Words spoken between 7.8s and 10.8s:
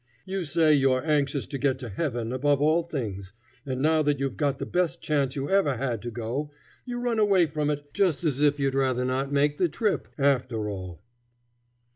just as if you'd rather not make the trip, after